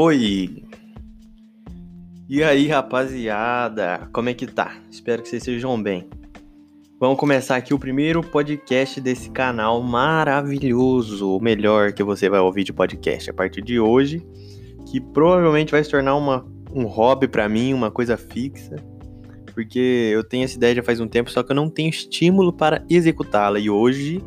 Foi! 0.00 0.62
E 2.28 2.40
aí, 2.44 2.68
rapaziada, 2.68 4.08
como 4.12 4.28
é 4.28 4.32
que 4.32 4.46
tá? 4.46 4.76
Espero 4.88 5.20
que 5.20 5.28
vocês 5.28 5.42
estejam 5.42 5.82
bem. 5.82 6.08
Vamos 7.00 7.18
começar 7.18 7.56
aqui 7.56 7.74
o 7.74 7.80
primeiro 7.80 8.22
podcast 8.22 9.00
desse 9.00 9.28
canal 9.28 9.82
maravilhoso, 9.82 11.36
o 11.36 11.42
melhor 11.42 11.92
que 11.92 12.04
você 12.04 12.28
vai 12.28 12.38
ouvir 12.38 12.62
de 12.62 12.72
podcast 12.72 13.28
a 13.28 13.34
partir 13.34 13.60
de 13.60 13.80
hoje, 13.80 14.24
que 14.88 15.00
provavelmente 15.00 15.72
vai 15.72 15.82
se 15.82 15.90
tornar 15.90 16.14
uma, 16.14 16.46
um 16.72 16.84
hobby 16.84 17.26
para 17.26 17.48
mim, 17.48 17.74
uma 17.74 17.90
coisa 17.90 18.16
fixa, 18.16 18.76
porque 19.52 20.12
eu 20.12 20.22
tenho 20.22 20.44
essa 20.44 20.56
ideia 20.56 20.76
já 20.76 20.82
faz 20.84 21.00
um 21.00 21.08
tempo, 21.08 21.28
só 21.28 21.42
que 21.42 21.50
eu 21.50 21.56
não 21.56 21.68
tenho 21.68 21.90
estímulo 21.90 22.52
para 22.52 22.84
executá-la 22.88 23.58
e 23.58 23.68
hoje 23.68 24.22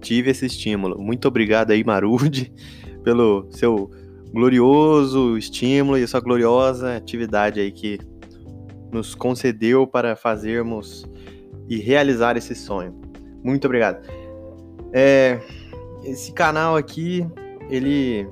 tive 0.00 0.32
esse 0.32 0.46
estímulo. 0.46 1.00
Muito 1.00 1.28
obrigado 1.28 1.70
aí, 1.70 1.84
Marude, 1.84 2.52
pelo 3.04 3.46
seu 3.52 3.88
glorioso 4.32 5.36
estímulo 5.36 5.98
e 5.98 6.06
sua 6.06 6.20
gloriosa 6.20 6.96
atividade 6.96 7.60
aí 7.60 7.72
que 7.72 7.98
nos 8.92 9.14
concedeu 9.14 9.86
para 9.86 10.16
fazermos 10.16 11.04
e 11.68 11.78
realizar 11.78 12.36
esse 12.36 12.54
sonho. 12.54 12.94
Muito 13.42 13.64
obrigado. 13.64 14.06
É, 14.92 15.40
esse 16.04 16.32
canal 16.32 16.76
aqui, 16.76 17.26
ele 17.68 18.26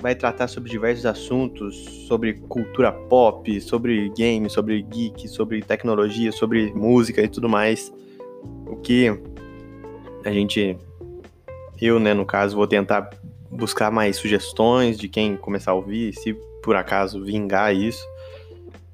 vai 0.00 0.14
tratar 0.14 0.48
sobre 0.48 0.70
diversos 0.70 1.06
assuntos, 1.06 2.06
sobre 2.08 2.34
cultura 2.34 2.92
pop, 2.92 3.60
sobre 3.60 4.12
games, 4.18 4.52
sobre 4.52 4.82
geek, 4.82 5.28
sobre 5.28 5.62
tecnologia, 5.62 6.32
sobre 6.32 6.72
música 6.74 7.22
e 7.22 7.28
tudo 7.28 7.48
mais. 7.48 7.92
O 8.66 8.76
que 8.76 9.08
a 10.24 10.30
gente, 10.30 10.76
eu, 11.80 12.00
né, 12.00 12.12
no 12.12 12.26
caso, 12.26 12.56
vou 12.56 12.66
tentar 12.66 13.08
buscar 13.52 13.90
mais 13.90 14.16
sugestões 14.16 14.98
de 14.98 15.08
quem 15.08 15.36
começar 15.36 15.72
a 15.72 15.74
ouvir, 15.74 16.14
se 16.14 16.34
por 16.62 16.74
acaso 16.74 17.22
vingar 17.22 17.74
isso. 17.74 18.04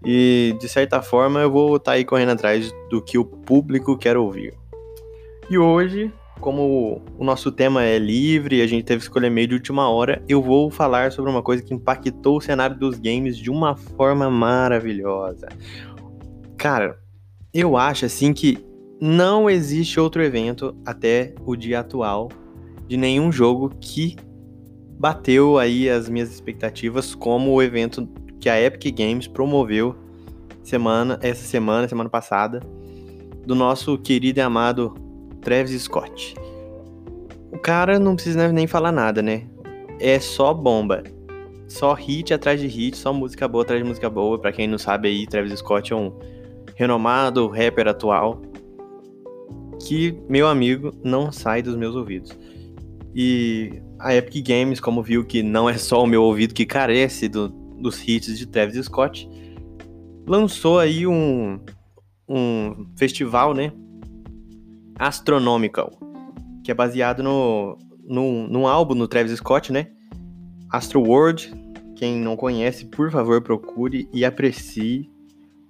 E 0.04 0.56
de 0.60 0.68
certa 0.68 1.02
forma 1.02 1.40
eu 1.40 1.50
vou 1.50 1.76
estar 1.76 1.92
tá 1.92 1.96
aí 1.96 2.04
correndo 2.04 2.30
atrás 2.30 2.72
do 2.90 3.02
que 3.02 3.18
o 3.18 3.24
público 3.24 3.96
quer 3.96 4.16
ouvir. 4.16 4.54
E 5.50 5.56
hoje, 5.56 6.12
como 6.40 7.02
o 7.18 7.24
nosso 7.24 7.50
tema 7.50 7.84
é 7.84 7.98
livre 7.98 8.56
e 8.56 8.62
a 8.62 8.66
gente 8.66 8.84
teve 8.84 8.98
que 8.98 9.04
escolher 9.04 9.30
meio 9.30 9.48
de 9.48 9.54
última 9.54 9.88
hora, 9.88 10.22
eu 10.28 10.42
vou 10.42 10.70
falar 10.70 11.10
sobre 11.10 11.30
uma 11.30 11.42
coisa 11.42 11.62
que 11.62 11.74
impactou 11.74 12.36
o 12.36 12.40
cenário 12.40 12.76
dos 12.76 12.98
games 12.98 13.36
de 13.36 13.50
uma 13.50 13.76
forma 13.76 14.30
maravilhosa. 14.30 15.48
Cara, 16.56 16.98
eu 17.52 17.76
acho 17.76 18.04
assim 18.04 18.32
que 18.32 18.58
não 19.00 19.48
existe 19.48 19.98
outro 19.98 20.22
evento 20.22 20.76
até 20.84 21.34
o 21.46 21.56
dia 21.56 21.80
atual 21.80 22.28
de 22.86 22.96
nenhum 22.96 23.30
jogo 23.30 23.70
que 23.80 24.16
bateu 24.98 25.58
aí 25.58 25.88
as 25.88 26.08
minhas 26.08 26.30
expectativas 26.30 27.14
como 27.14 27.52
o 27.52 27.62
evento 27.62 28.08
que 28.40 28.48
a 28.48 28.60
Epic 28.60 28.96
Games 28.96 29.28
promoveu 29.28 29.94
semana, 30.62 31.18
essa 31.22 31.44
semana, 31.44 31.88
semana 31.88 32.10
passada, 32.10 32.60
do 33.46 33.54
nosso 33.54 33.96
querido 33.96 34.40
e 34.40 34.42
amado 34.42 34.94
Travis 35.40 35.80
Scott. 35.82 36.34
O 37.52 37.58
cara 37.58 37.98
não 37.98 38.14
precisa 38.14 38.52
nem 38.52 38.66
falar 38.66 38.92
nada, 38.92 39.22
né? 39.22 39.46
É 40.00 40.18
só 40.18 40.52
bomba. 40.52 41.02
Só 41.66 41.92
hit 41.94 42.32
atrás 42.34 42.60
de 42.60 42.66
hit, 42.66 42.96
só 42.96 43.12
música 43.12 43.46
boa 43.46 43.62
atrás 43.62 43.82
de 43.82 43.88
música 43.88 44.10
boa. 44.10 44.38
Para 44.38 44.52
quem 44.52 44.66
não 44.66 44.78
sabe 44.78 45.08
aí, 45.08 45.26
Travis 45.26 45.58
Scott 45.58 45.92
é 45.92 45.96
um 45.96 46.12
renomado 46.74 47.46
rapper 47.48 47.88
atual 47.88 48.40
que, 49.86 50.18
meu 50.28 50.48
amigo, 50.48 50.92
não 51.04 51.30
sai 51.30 51.62
dos 51.62 51.76
meus 51.76 51.94
ouvidos. 51.94 52.36
E 53.14 53.80
a 53.98 54.14
Epic 54.14 54.46
Games, 54.46 54.80
como 54.80 55.02
viu 55.02 55.24
que 55.24 55.42
não 55.42 55.68
é 55.68 55.76
só 55.76 56.02
o 56.02 56.06
meu 56.06 56.22
ouvido 56.22 56.54
que 56.54 56.64
carece 56.64 57.28
do, 57.28 57.48
dos 57.48 58.06
hits 58.06 58.38
de 58.38 58.46
Travis 58.46 58.84
Scott, 58.84 59.28
lançou 60.26 60.78
aí 60.78 61.06
um, 61.06 61.58
um 62.28 62.86
festival, 62.96 63.54
né? 63.54 63.72
Astronomical, 64.98 65.92
que 66.64 66.70
é 66.70 66.74
baseado 66.74 67.22
no, 67.22 67.78
no, 68.04 68.48
num 68.48 68.66
álbum 68.66 68.94
do 68.94 69.08
Travis 69.08 69.32
Scott, 69.38 69.72
né? 69.72 69.88
Astro 70.70 71.00
World. 71.00 71.52
Quem 71.96 72.16
não 72.16 72.36
conhece, 72.36 72.84
por 72.84 73.10
favor, 73.10 73.42
procure 73.42 74.08
e 74.12 74.24
aprecie, 74.24 75.10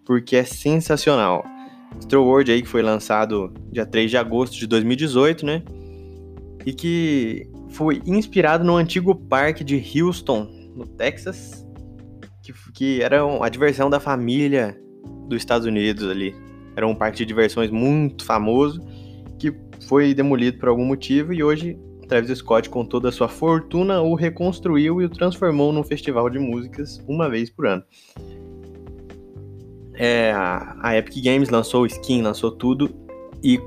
porque 0.05 0.37
é 0.37 0.45
sensacional. 0.45 1.43
Astro 1.97 2.23
World 2.23 2.53
aí 2.53 2.61
que 2.61 2.69
foi 2.69 2.83
lançado 2.83 3.53
dia 3.73 3.87
3 3.87 4.11
de 4.11 4.17
agosto 4.17 4.57
de 4.59 4.67
2018, 4.67 5.47
né? 5.47 5.63
E 6.67 6.73
que 6.73 7.49
foi 7.71 8.03
inspirado 8.07 8.65
no 8.65 8.77
antigo 8.77 9.15
parque 9.15 9.65
de 9.65 9.83
Houston, 10.01 10.49
no 10.75 10.87
Texas, 10.87 11.67
que, 12.43 12.53
que 12.73 13.03
era 13.03 13.23
a 13.43 13.49
diversão 13.49 13.89
da 13.89 14.01
família 14.01 14.79
dos 15.29 15.39
Estados 15.39 15.67
Unidos 15.67 16.09
ali. 16.09 16.35
Era 16.77 16.87
um 16.87 16.95
parque 16.95 17.19
de 17.19 17.27
diversões 17.27 17.71
muito 17.71 18.25
famoso 18.25 18.81
que 19.39 19.55
foi 19.87 20.15
demolido 20.15 20.59
por 20.59 20.69
algum 20.69 20.85
motivo 20.85 21.33
e 21.33 21.43
hoje 21.43 21.79
Travis 22.09 22.39
Scott, 22.39 22.71
com 22.71 22.85
toda 22.85 23.11
a 23.11 23.13
sua 23.13 23.29
fortuna, 23.29 24.01
o 24.01 24.15
reconstruiu 24.15 25.01
e 25.01 25.05
o 25.05 25.11
transformou 25.11 25.73
num 25.73 25.85
festival 25.85 26.31
de 26.31 26.39
músicas 26.39 26.99
uma 27.07 27.29
vez 27.29 27.51
por 27.51 27.67
ano. 27.67 27.85
É, 29.95 30.33
a 30.33 30.97
Epic 30.97 31.23
Games 31.23 31.51
lançou 31.51 31.85
skin, 31.85 32.23
lançou 32.23 32.51
tudo 32.53 32.89
e 33.43 33.61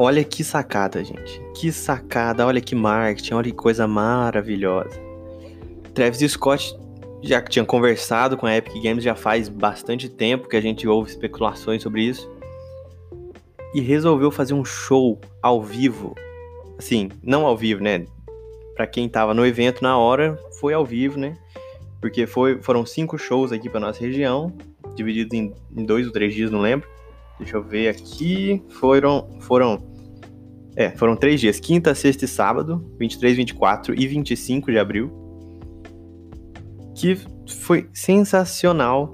Olha 0.00 0.22
que 0.22 0.44
sacada, 0.44 1.02
gente. 1.02 1.42
Que 1.56 1.72
sacada, 1.72 2.46
olha 2.46 2.60
que 2.60 2.72
marketing, 2.72 3.34
olha 3.34 3.50
que 3.50 3.56
coisa 3.56 3.88
maravilhosa. 3.88 5.00
Travis 5.92 6.20
Scott 6.30 6.78
já 7.20 7.42
tinha 7.42 7.64
conversado 7.64 8.36
com 8.36 8.46
a 8.46 8.56
Epic 8.56 8.80
Games 8.80 9.02
já 9.02 9.16
faz 9.16 9.48
bastante 9.48 10.08
tempo 10.08 10.48
que 10.48 10.56
a 10.56 10.60
gente 10.60 10.86
ouve 10.86 11.10
especulações 11.10 11.82
sobre 11.82 12.02
isso. 12.02 12.30
E 13.74 13.80
resolveu 13.80 14.30
fazer 14.30 14.54
um 14.54 14.64
show 14.64 15.20
ao 15.42 15.60
vivo. 15.60 16.14
Assim, 16.78 17.08
não 17.20 17.44
ao 17.44 17.56
vivo, 17.56 17.82
né? 17.82 18.06
Para 18.76 18.86
quem 18.86 19.08
tava 19.08 19.34
no 19.34 19.44
evento 19.44 19.82
na 19.82 19.98
hora, 19.98 20.38
foi 20.60 20.74
ao 20.74 20.86
vivo, 20.86 21.18
né? 21.18 21.36
Porque 22.00 22.24
foi, 22.24 22.62
foram 22.62 22.86
cinco 22.86 23.18
shows 23.18 23.50
aqui 23.50 23.68
para 23.68 23.80
nossa 23.80 23.98
região, 23.98 24.56
divididos 24.94 25.36
em, 25.36 25.52
em 25.76 25.84
dois 25.84 26.06
ou 26.06 26.12
três 26.12 26.32
dias, 26.32 26.52
não 26.52 26.60
lembro. 26.60 26.88
Deixa 27.38 27.56
eu 27.56 27.62
ver 27.62 27.88
aqui. 27.88 28.62
Foram, 28.68 29.28
foram, 29.40 29.78
é, 30.76 30.90
foram 30.90 31.16
três 31.16 31.40
dias: 31.40 31.60
quinta, 31.60 31.94
sexta 31.94 32.24
e 32.24 32.28
sábado, 32.28 32.84
23, 32.98 33.36
24 33.36 33.94
e 33.98 34.06
25 34.06 34.70
de 34.70 34.78
abril. 34.78 35.10
Que 36.94 37.16
foi 37.46 37.88
sensacional. 37.92 39.12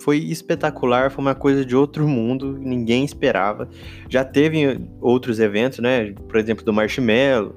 Foi 0.00 0.18
espetacular, 0.18 1.10
foi 1.10 1.22
uma 1.22 1.34
coisa 1.34 1.64
de 1.64 1.76
outro 1.76 2.08
mundo, 2.08 2.56
ninguém 2.58 3.04
esperava. 3.04 3.68
Já 4.08 4.24
teve 4.24 4.80
outros 5.00 5.38
eventos, 5.38 5.80
né? 5.80 6.12
Por 6.12 6.36
exemplo, 6.38 6.64
do 6.64 6.72
Marshmallow. 6.72 7.54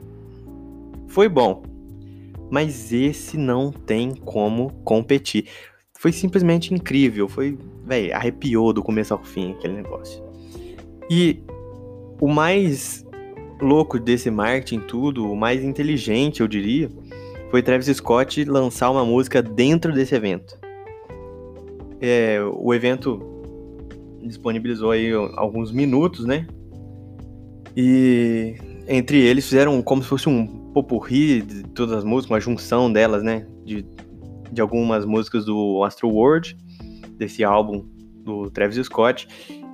Foi 1.07 1.29
bom. 1.29 1.63
Mas 2.49 2.91
esse 2.91 3.37
não 3.37 3.71
tem 3.71 4.13
como 4.13 4.71
competir. 4.83 5.45
Foi 6.01 6.12
simplesmente 6.12 6.73
incrível. 6.73 7.29
Foi, 7.29 7.56
velho, 7.85 8.16
arrepiou 8.16 8.73
do 8.73 8.81
começo 8.81 9.13
ao 9.13 9.23
fim 9.23 9.51
aquele 9.51 9.75
negócio. 9.75 10.19
E 11.07 11.44
o 12.19 12.28
mais 12.28 13.06
louco 13.62 14.00
desse 14.00 14.31
marketing 14.31 14.79
tudo, 14.79 15.31
o 15.31 15.35
mais 15.35 15.63
inteligente, 15.63 16.41
eu 16.41 16.47
diria, 16.47 16.90
foi 17.51 17.61
Travis 17.61 17.85
Scott 17.85 18.44
lançar 18.45 18.90
uma 18.90 19.06
música 19.06 19.43
dentro 19.43 19.93
desse 19.93 20.16
evento. 20.16 20.58
É, 22.02 22.40
o 22.52 22.73
evento 22.73 23.22
disponibilizou 24.23 24.90
aí 24.90 25.11
alguns 25.35 25.72
minutos, 25.72 26.25
né? 26.25 26.47
E 27.78 28.55
entre 28.87 29.20
eles 29.20 29.46
fizeram 29.46 29.79
como 29.84 30.02
se 30.02 30.09
fosse 30.09 30.28
um 30.28 30.47
popurri 30.73 31.43
de 31.43 31.61
todas 31.61 31.96
as 31.96 32.03
músicas, 32.03 32.31
uma 32.31 32.40
junção 32.40 32.91
delas, 32.91 33.22
né? 33.22 33.46
De 33.64 33.85
de 34.51 34.61
algumas 34.61 35.05
músicas 35.05 35.45
do 35.45 35.83
Astro 35.83 36.09
World, 36.09 36.57
desse 37.17 37.43
álbum 37.43 37.85
do 38.23 38.49
Travis 38.49 38.85
Scott. 38.85 39.27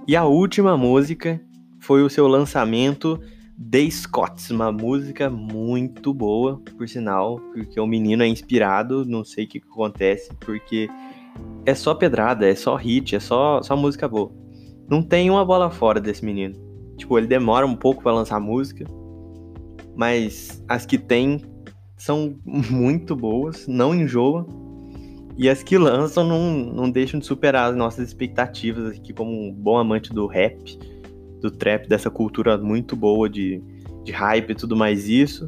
E 0.08 0.16
a 0.16 0.26
última 0.26 0.78
música 0.78 1.42
foi 1.80 2.04
o 2.04 2.10
seu 2.10 2.28
lançamento 2.28 3.20
The 3.60 3.90
Scots, 3.90 4.52
uma 4.52 4.72
música 4.72 5.30
muito 5.30 6.14
boa, 6.14 6.62
por 6.78 6.88
sinal, 6.88 7.40
porque 7.54 7.80
o 7.80 7.88
menino 7.88 8.22
é 8.22 8.28
inspirado, 8.28 9.04
não 9.04 9.24
sei 9.24 9.46
o 9.46 9.48
que, 9.48 9.60
que 9.60 9.68
acontece, 9.68 10.32
porque 10.40 10.88
é 11.66 11.74
só 11.74 11.96
pedrada, 11.96 12.48
é 12.48 12.54
só 12.54 12.76
hit, 12.76 13.16
é 13.16 13.20
só, 13.20 13.62
só 13.64 13.76
música 13.76 14.08
boa. 14.08 14.32
Não 14.88 15.02
tem 15.02 15.30
uma 15.30 15.44
bola 15.44 15.72
fora 15.72 16.00
desse 16.00 16.24
menino. 16.24 16.56
Tipo, 16.98 17.18
ele 17.18 17.28
demora 17.28 17.66
um 17.66 17.76
pouco 17.76 18.04
para 18.04 18.14
lançar 18.14 18.40
música, 18.40 18.86
mas 19.96 20.64
as 20.68 20.86
que 20.86 20.98
tem 20.98 21.42
são 21.98 22.38
muito 22.46 23.16
boas, 23.16 23.68
não 23.68 23.94
enjoa. 23.94 24.46
E 25.38 25.48
as 25.48 25.62
que 25.62 25.78
lançam 25.78 26.24
não, 26.24 26.52
não 26.52 26.90
deixam 26.90 27.20
de 27.20 27.26
superar 27.26 27.70
as 27.70 27.78
nossas 27.78 28.08
expectativas 28.08 28.98
aqui, 28.98 29.14
como 29.14 29.32
um 29.32 29.54
bom 29.54 29.78
amante 29.78 30.12
do 30.12 30.26
rap, 30.26 30.80
do 31.40 31.52
trap, 31.52 31.88
dessa 31.88 32.10
cultura 32.10 32.58
muito 32.58 32.96
boa 32.96 33.30
de, 33.30 33.62
de 34.04 34.12
hype 34.12 34.50
e 34.50 34.56
tudo 34.56 34.76
mais 34.76 35.08
isso. 35.08 35.48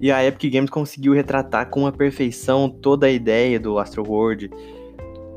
E 0.00 0.10
a 0.10 0.24
Epic 0.24 0.52
Games 0.52 0.70
conseguiu 0.70 1.14
retratar 1.14 1.70
com 1.70 1.86
a 1.86 1.92
perfeição 1.92 2.68
toda 2.68 3.06
a 3.06 3.10
ideia 3.10 3.58
do 3.58 3.78
Astro 3.78 4.02
World, 4.06 4.50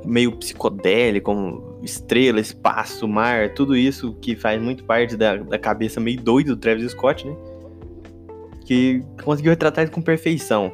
meio 0.06 0.34
psicodélico, 0.38 1.26
como 1.26 1.80
estrela, 1.82 2.40
espaço, 2.40 3.08
mar, 3.08 3.54
tudo 3.54 3.76
isso 3.76 4.14
que 4.22 4.36
faz 4.36 4.62
muito 4.62 4.84
parte 4.84 5.16
da, 5.16 5.38
da 5.38 5.58
cabeça 5.58 6.00
meio 6.00 6.20
doida 6.22 6.54
do 6.54 6.58
Travis 6.58 6.92
Scott, 6.92 7.26
né? 7.26 7.36
Que 8.66 9.02
conseguiu 9.24 9.52
retratar 9.52 9.86
isso 9.86 9.94
com 9.94 10.02
perfeição. 10.02 10.72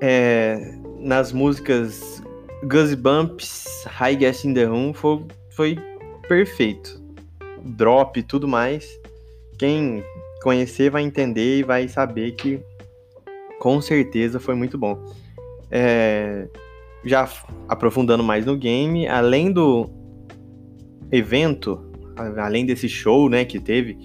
É, 0.00 0.79
nas 1.00 1.32
músicas 1.32 2.22
Goosebumps, 2.64 3.84
High 3.86 4.16
Gas 4.16 4.44
in 4.44 4.54
the 4.54 4.64
Room, 4.64 4.92
foi, 4.92 5.24
foi 5.50 5.78
perfeito. 6.28 7.00
Drop 7.64 8.18
e 8.18 8.22
tudo 8.22 8.46
mais. 8.46 8.88
Quem 9.58 10.04
conhecer 10.42 10.90
vai 10.90 11.02
entender 11.02 11.58
e 11.58 11.62
vai 11.62 11.88
saber 11.88 12.32
que 12.32 12.60
com 13.58 13.80
certeza 13.80 14.40
foi 14.40 14.54
muito 14.54 14.78
bom. 14.78 15.02
É, 15.70 16.48
já 17.04 17.28
aprofundando 17.68 18.22
mais 18.22 18.44
no 18.44 18.56
game, 18.56 19.06
além 19.06 19.52
do 19.52 19.88
evento, 21.12 21.90
além 22.38 22.66
desse 22.66 22.88
show, 22.88 23.28
né, 23.28 23.44
que 23.44 23.58
teve, 23.58 23.98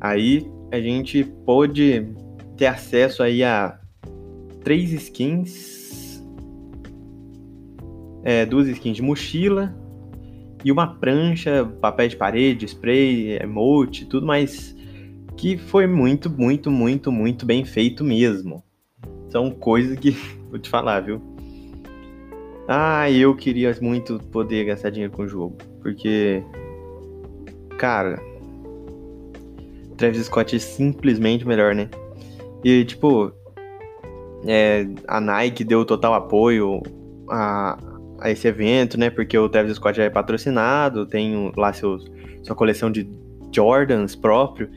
aí 0.00 0.46
a 0.72 0.80
gente 0.80 1.24
pôde 1.44 2.06
ter 2.56 2.66
acesso 2.66 3.22
aí 3.22 3.42
a 3.42 3.78
três 4.62 4.92
skins, 4.92 5.79
é, 8.22 8.44
duas 8.44 8.68
skins 8.68 8.96
de 8.96 9.02
mochila 9.02 9.74
e 10.64 10.70
uma 10.70 10.86
prancha, 10.86 11.64
papel 11.80 12.08
de 12.08 12.16
parede, 12.16 12.66
spray, 12.66 13.38
emote, 13.42 14.04
tudo 14.04 14.26
mais 14.26 14.76
que 15.36 15.56
foi 15.56 15.86
muito, 15.86 16.28
muito, 16.28 16.70
muito, 16.70 17.10
muito 17.10 17.46
bem 17.46 17.64
feito 17.64 18.04
mesmo. 18.04 18.62
São 19.30 19.50
coisas 19.50 19.98
que 19.98 20.10
vou 20.50 20.58
te 20.58 20.68
falar, 20.68 21.00
viu? 21.00 21.20
Ah, 22.68 23.10
eu 23.10 23.34
queria 23.34 23.74
muito 23.80 24.18
poder 24.30 24.64
gastar 24.66 24.90
dinheiro 24.90 25.12
com 25.12 25.22
o 25.22 25.28
jogo. 25.28 25.56
Porque. 25.82 26.42
Cara. 27.78 28.20
Travis 29.96 30.26
Scott 30.26 30.54
é 30.54 30.58
simplesmente 30.58 31.46
melhor, 31.46 31.74
né? 31.74 31.88
E, 32.62 32.84
tipo. 32.84 33.32
É, 34.46 34.86
a 35.08 35.20
Nike 35.20 35.64
deu 35.64 35.84
total 35.84 36.14
apoio 36.14 36.82
a, 37.28 37.78
a 38.20 38.30
esse 38.30 38.46
evento, 38.46 38.98
né? 38.98 39.10
Porque 39.10 39.36
o 39.36 39.48
Travis 39.48 39.76
Scott 39.76 39.96
já 39.96 40.04
é 40.04 40.10
patrocinado, 40.10 41.06
tem 41.06 41.52
lá 41.56 41.72
seus, 41.72 42.10
sua 42.42 42.54
coleção 42.54 42.90
de 42.90 43.08
Jordans 43.54 44.14
próprio. 44.14 44.70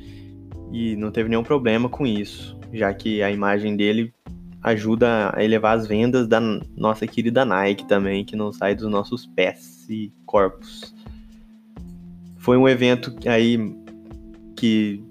E 0.71 0.95
não 0.95 1.11
teve 1.11 1.29
nenhum 1.29 1.43
problema 1.43 1.87
com 1.87 2.05
isso, 2.05 2.57
já 2.71 2.93
que 2.93 3.21
a 3.21 3.31
imagem 3.31 3.75
dele 3.75 4.13
ajuda 4.63 5.31
a 5.35 5.43
elevar 5.43 5.77
as 5.77 5.85
vendas 5.85 6.27
da 6.27 6.39
nossa 6.75 7.05
querida 7.05 7.43
Nike 7.43 7.85
também, 7.85 8.23
que 8.23 8.35
não 8.35 8.51
sai 8.51 8.73
dos 8.73 8.89
nossos 8.89 9.25
pés 9.25 9.85
e 9.89 10.11
corpos. 10.25 10.95
Foi 12.37 12.57
um 12.57 12.67
evento 12.67 13.13
aí 13.27 13.75
que 14.55 15.03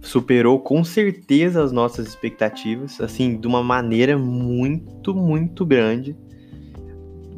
superou 0.00 0.60
com 0.60 0.84
certeza 0.84 1.62
as 1.62 1.72
nossas 1.72 2.06
expectativas, 2.06 3.00
assim, 3.00 3.38
de 3.38 3.46
uma 3.46 3.62
maneira 3.62 4.16
muito, 4.16 5.14
muito 5.14 5.64
grande. 5.64 6.16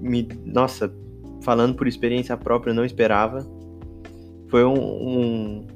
Me, 0.01 0.29
nossa, 0.45 0.93
falando 1.43 1.75
por 1.75 1.87
experiência 1.87 2.37
própria, 2.37 2.75
não 2.75 2.85
esperava. 2.85 3.47
Foi 4.49 4.65
um, 4.65 4.79
um, 4.79 5.67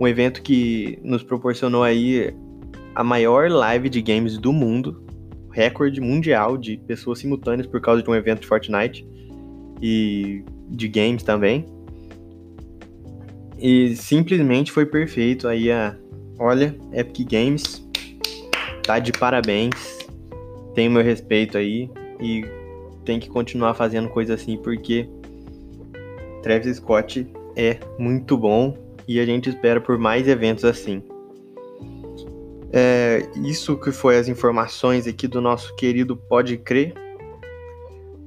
um 0.00 0.08
evento 0.08 0.42
que 0.42 0.98
nos 1.02 1.22
proporcionou 1.22 1.82
aí 1.82 2.34
a 2.94 3.02
maior 3.04 3.50
live 3.50 3.88
de 3.88 4.00
games 4.00 4.38
do 4.38 4.52
mundo, 4.52 5.04
recorde 5.50 6.00
mundial 6.00 6.56
de 6.56 6.76
pessoas 6.76 7.18
simultâneas 7.18 7.66
por 7.66 7.80
causa 7.80 8.02
de 8.02 8.10
um 8.10 8.14
evento 8.14 8.40
de 8.40 8.46
Fortnite 8.46 9.06
e 9.80 10.44
de 10.68 10.88
games 10.88 11.22
também. 11.22 11.66
E 13.58 13.94
simplesmente 13.96 14.72
foi 14.72 14.84
perfeito 14.84 15.46
aí 15.46 15.70
a, 15.70 15.96
olha, 16.38 16.76
Epic 16.92 17.30
Games 17.30 17.86
tá 18.82 18.98
de 18.98 19.12
parabéns. 19.12 19.98
Tem 20.74 20.88
meu 20.88 21.02
respeito 21.02 21.56
aí 21.56 21.88
e 22.20 22.44
tem 23.04 23.20
que 23.20 23.28
continuar 23.28 23.74
fazendo 23.74 24.08
coisa 24.08 24.34
assim 24.34 24.56
porque 24.56 25.08
Travis 26.42 26.76
Scott 26.76 27.26
é 27.56 27.78
muito 27.98 28.36
bom 28.36 28.76
e 29.06 29.20
a 29.20 29.26
gente 29.26 29.48
espera 29.48 29.80
por 29.80 29.98
mais 29.98 30.26
eventos 30.26 30.64
assim. 30.64 31.02
É, 32.72 33.28
isso 33.36 33.76
que 33.76 33.92
foi 33.92 34.18
as 34.18 34.26
informações 34.26 35.06
aqui 35.06 35.28
do 35.28 35.40
nosso 35.40 35.76
querido 35.76 36.16
Pode 36.16 36.56
Crer. 36.56 36.92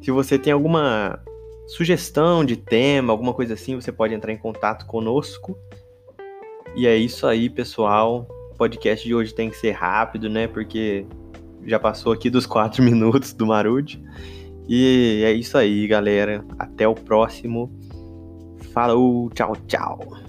Se 0.02 0.10
você 0.10 0.40
tem 0.40 0.54
alguma 0.54 1.20
sugestão 1.68 2.46
de 2.46 2.56
tema, 2.56 3.12
alguma 3.12 3.34
coisa 3.34 3.56
assim, 3.56 3.76
você 3.76 3.92
pode 3.92 4.14
entrar 4.14 4.32
em 4.32 4.38
contato 4.38 4.86
conosco. 4.86 5.58
E 6.76 6.88
é 6.88 6.96
isso 6.96 7.28
aí, 7.28 7.50
pessoal. 7.50 8.26
O 8.52 8.56
podcast 8.56 9.06
de 9.06 9.14
hoje 9.14 9.34
tem 9.34 9.50
que 9.50 9.58
ser 9.58 9.72
rápido, 9.72 10.30
né? 10.30 10.48
Porque 10.48 11.06
já 11.66 11.78
passou 11.78 12.14
aqui 12.14 12.30
dos 12.30 12.46
quatro 12.46 12.82
minutos 12.84 13.34
do 13.34 13.46
Marude. 13.46 14.02
E 14.68 15.24
é 15.24 15.32
isso 15.32 15.58
aí, 15.58 15.88
galera. 15.88 16.44
Até 16.60 16.88
o 16.88 16.94
próximo. 16.94 17.72
Falou, 18.74 19.30
tchau, 19.30 19.56
tchau. 19.68 20.27